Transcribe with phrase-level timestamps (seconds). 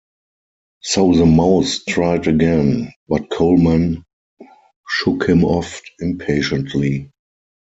[0.81, 4.03] So the mouse tried again, but Colman
[4.89, 7.11] shook him off impatiently.